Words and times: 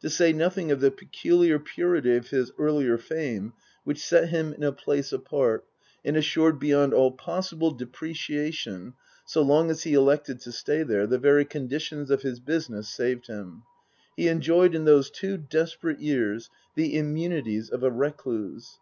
To 0.00 0.08
say 0.08 0.32
nothing 0.32 0.70
of 0.70 0.80
the 0.80 0.90
peculiar 0.90 1.58
purity 1.58 2.16
of 2.16 2.30
his 2.30 2.50
earlier 2.58 2.96
fame, 2.96 3.52
which 3.84 4.02
set 4.02 4.30
him 4.30 4.54
in 4.54 4.62
a 4.62 4.72
place 4.72 5.12
apart 5.12 5.66
and 6.02 6.16
assured 6.16 6.58
beyond 6.58 6.94
all 6.94 7.12
possible 7.12 7.70
depreciation, 7.70 8.94
so 9.26 9.42
long 9.42 9.70
as 9.70 9.82
he 9.82 9.92
elected 9.92 10.40
to 10.40 10.52
stay 10.52 10.82
there, 10.82 11.06
the 11.06 11.18
very 11.18 11.44
conditions 11.44 12.10
of 12.10 12.22
his 12.22 12.40
business 12.40 12.88
saved 12.88 13.26
him. 13.26 13.64
He 14.16 14.28
enjoyed 14.28 14.74
in 14.74 14.86
those 14.86 15.10
two 15.10 15.36
desperate 15.36 16.00
years 16.00 16.48
the 16.74 16.96
immunities 16.96 17.68
of 17.68 17.82
a 17.82 17.90
recluse. 17.90 18.78